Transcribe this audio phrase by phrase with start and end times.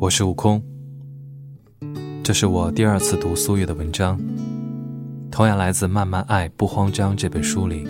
[0.00, 0.62] 我是悟空，
[2.22, 4.16] 这是我第二次读苏月的文章，
[5.28, 7.84] 同样来自《慢慢爱不慌张》这本书里。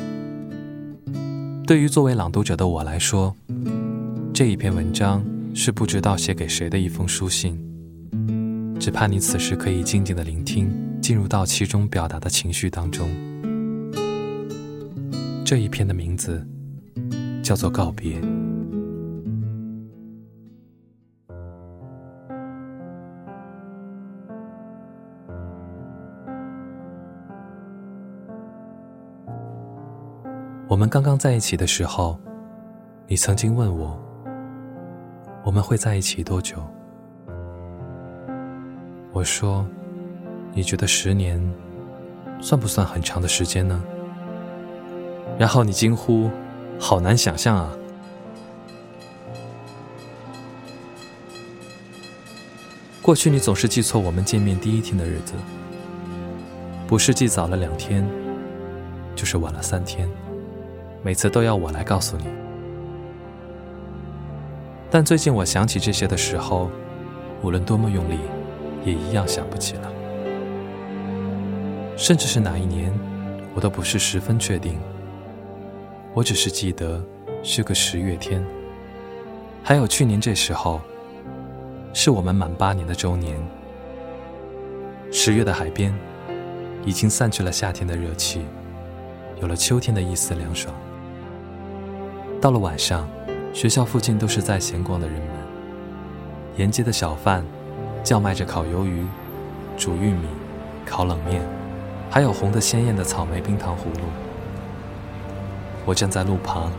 [1.67, 3.37] 对于作为朗读者的我来说，
[4.33, 5.23] 这一篇文章
[5.55, 7.61] 是不知道写给谁的一封书信，
[8.81, 10.73] 只盼你此时可以静静的聆听，
[11.03, 13.07] 进入到其中表达的情绪当中。
[15.45, 16.43] 这一篇的名字
[17.43, 18.19] 叫做告别。
[30.69, 32.19] 我们刚刚在一起的时候，
[33.07, 33.99] 你曾经问我，
[35.43, 36.63] 我们会在一起多久？
[39.11, 39.67] 我说，
[40.53, 41.43] 你觉得十年
[42.39, 43.83] 算不算很长的时间呢？
[45.39, 46.31] 然后你惊呼，
[46.79, 47.73] 好难想象啊！
[53.01, 55.33] 过去你总是记错我们见面第一天的日子，
[56.87, 58.07] 不是记早了两天，
[59.17, 60.07] 就是晚了三天。
[61.03, 62.25] 每次都要我来告诉你，
[64.91, 66.71] 但最近我想起这些的时候，
[67.43, 68.19] 无论多么用力，
[68.85, 69.93] 也一样想不起了。
[71.97, 72.93] 甚至是哪一年，
[73.55, 74.79] 我都不是十分确定。
[76.15, 77.01] 我只是记得
[77.45, 78.45] 是个十月天，
[79.63, 80.81] 还有去年这时候，
[81.95, 83.39] 是我们满八年的周年。
[85.13, 85.95] 十月的海边，
[86.85, 88.43] 已经散去了夏天的热气，
[89.41, 90.75] 有了秋天的一丝凉爽。
[92.41, 93.09] 到了晚上，
[93.53, 95.29] 学校附近都是在闲逛的人们。
[96.57, 97.45] 沿街的小贩
[98.05, 99.05] 叫卖着烤鱿鱼、
[99.77, 100.29] 煮玉米、
[100.87, 101.43] 烤冷面，
[102.09, 104.05] 还有红的鲜艳的草莓冰糖葫芦。
[105.85, 106.71] 我站在路旁，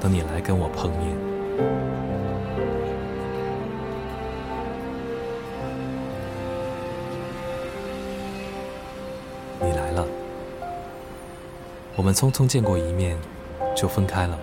[0.00, 1.16] 等你来跟我碰面。
[9.60, 10.06] 你来了，
[11.96, 13.18] 我们匆匆见过一面，
[13.76, 14.38] 就分开了。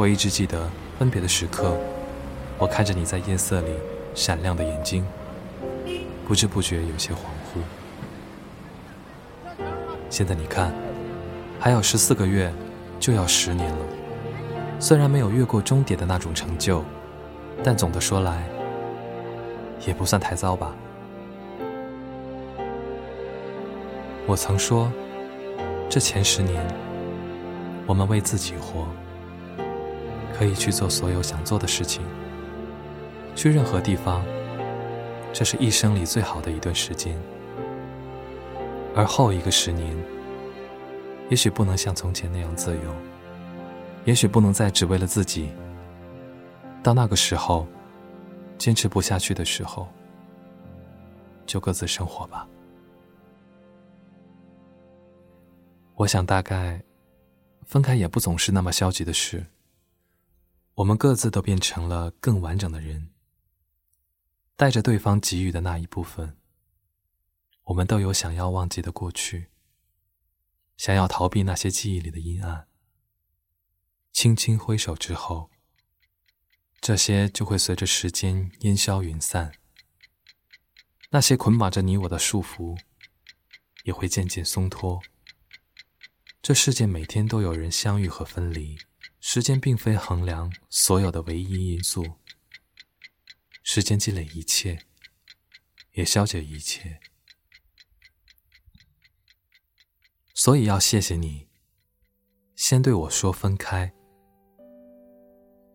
[0.00, 0.66] 我一直记得
[0.98, 1.76] 分别的时刻，
[2.56, 3.68] 我看着你在夜色里
[4.14, 5.04] 闪亮的眼睛，
[6.26, 7.60] 不知不觉有些恍惚。
[10.08, 10.72] 现在你看，
[11.58, 12.50] 还有十四个月
[12.98, 13.84] 就要十年了。
[14.78, 16.82] 虽然没有越过终点的那种成就，
[17.62, 18.42] 但总的说来，
[19.86, 20.74] 也不算太糟吧。
[24.26, 24.90] 我曾说，
[25.90, 26.66] 这前十年，
[27.86, 28.86] 我们为自己活。
[30.40, 32.02] 可以去做所有想做的事情，
[33.36, 34.24] 去任何地方。
[35.34, 37.14] 这是一生里最好的一段时间。
[38.96, 39.94] 而后一个十年，
[41.28, 42.94] 也许不能像从前那样自由，
[44.06, 45.50] 也许不能再只为了自己。
[46.82, 47.66] 到那个时候，
[48.56, 49.86] 坚持不下去的时候，
[51.44, 52.48] 就各自生活吧。
[55.96, 56.82] 我想，大概
[57.66, 59.44] 分开也不总是那么消极的事。
[60.80, 63.10] 我们各自都变成了更完整的人，
[64.56, 66.38] 带着对方给予的那一部分。
[67.64, 69.50] 我们都有想要忘记的过去，
[70.78, 72.66] 想要逃避那些记忆里的阴暗。
[74.10, 75.50] 轻轻挥手之后，
[76.80, 79.52] 这些就会随着时间烟消云散。
[81.10, 82.80] 那些捆绑着你我的束缚，
[83.84, 85.02] 也会渐渐松脱。
[86.40, 88.78] 这世界每天都有人相遇和分离。
[89.20, 92.04] 时间并非衡量所有的唯一因素，
[93.62, 94.78] 时间积累一切，
[95.92, 96.98] 也消解一切。
[100.34, 101.48] 所以要谢谢你，
[102.56, 103.92] 先对我说分开。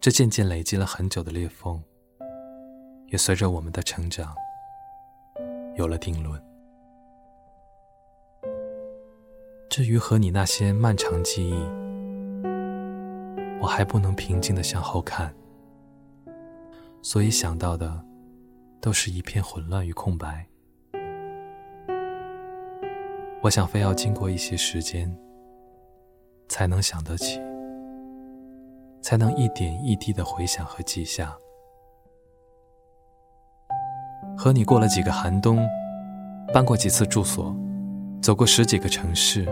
[0.01, 1.83] 这渐渐累积了很久的裂缝，
[3.07, 4.35] 也随着我们的成长
[5.75, 6.43] 有了定论。
[9.69, 11.84] 至于和你那些漫长记忆。
[13.65, 15.33] 我还不能平静的向后看，
[17.01, 17.99] 所以想到的
[18.79, 20.47] 都是一片混乱与空白。
[23.41, 25.11] 我想，非要经过一些时间，
[26.47, 27.41] 才能想得起，
[29.01, 31.35] 才能一点一滴的回想和记下。
[34.37, 35.67] 和你过了几个寒冬，
[36.53, 37.55] 搬过几次住所，
[38.21, 39.43] 走过十几个城市，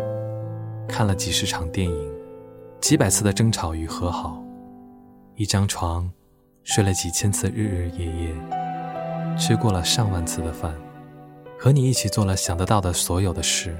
[0.87, 2.12] 看了几十场电影。
[2.83, 4.43] 几百次的争吵与和好，
[5.35, 6.11] 一张床，
[6.65, 10.75] 睡了几千次日日夜夜，吃过了上万次的饭，
[11.57, 13.73] 和你一起做了想得到的所有的事，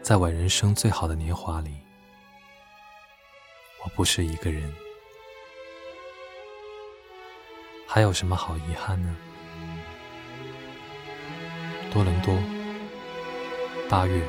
[0.00, 1.74] 在我人生最好的年华里，
[3.84, 4.62] 我不是一个人。
[7.86, 9.14] 还有什么好遗憾呢？
[11.92, 12.34] 多伦多，
[13.90, 14.22] 八月，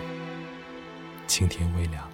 [1.25, 2.05] 晴天微凉。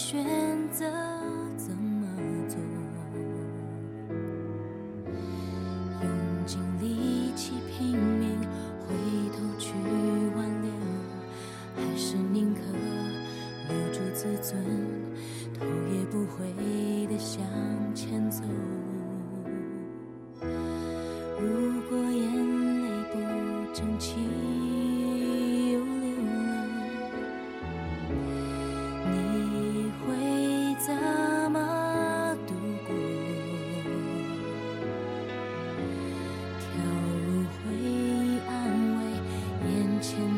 [0.00, 0.24] 选
[0.70, 0.86] 择
[1.56, 2.06] 怎么
[2.48, 2.56] 做
[6.00, 8.38] 用尽力气拼命
[8.78, 8.94] 回
[9.32, 9.72] 头去
[10.36, 10.70] 挽留
[11.74, 12.60] 还是宁可
[13.68, 14.64] 留住自尊
[15.58, 16.54] 头也不回
[17.08, 17.42] 的向
[17.92, 18.44] 前走。
[21.40, 24.27] 如果眼泪不争气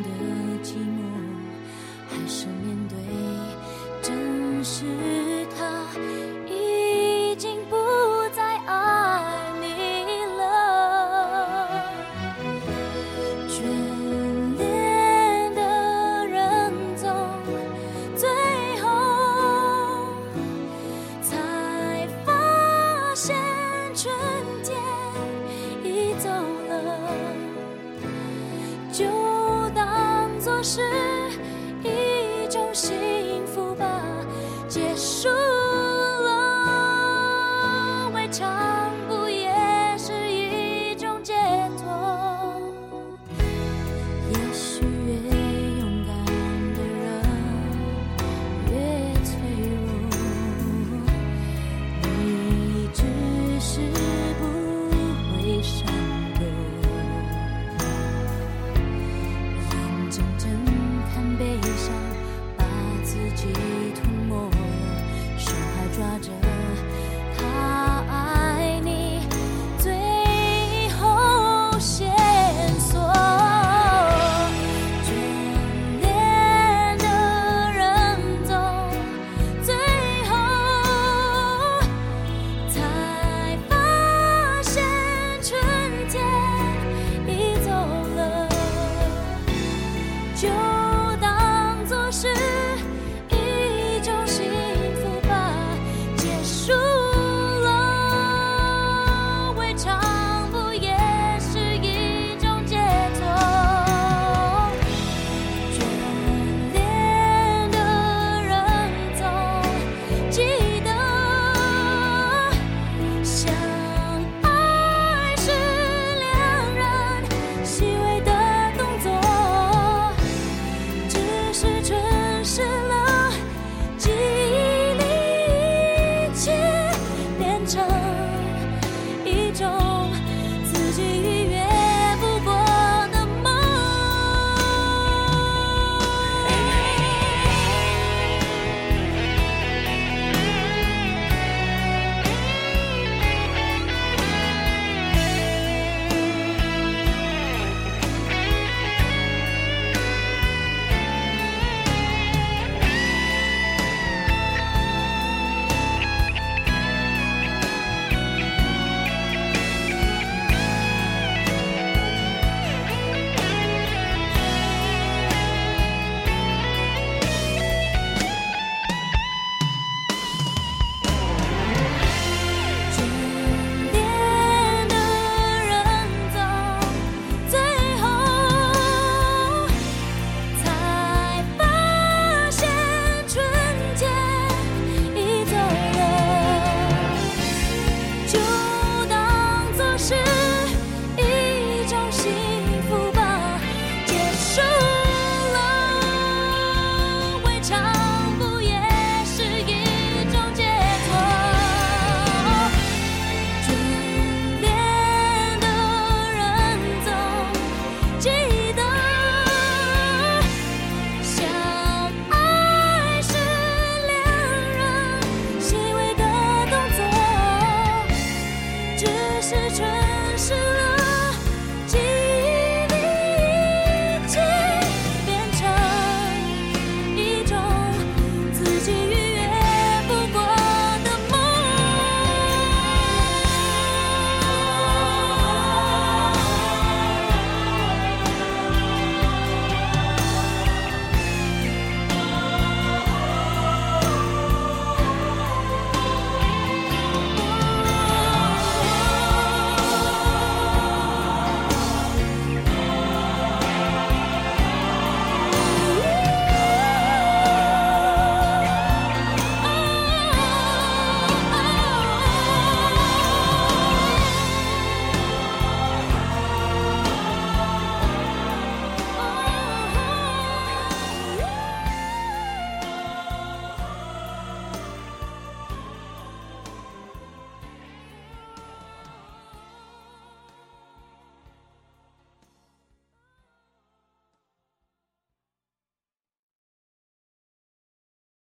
[0.03, 0.09] 的
[0.63, 1.01] 寂寞，
[2.09, 2.80] 还是面。